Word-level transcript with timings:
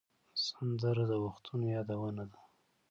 سندره 0.45 1.03
د 1.11 1.13
وختونو 1.25 1.65
یادونه 1.75 2.23
ده 2.31 2.37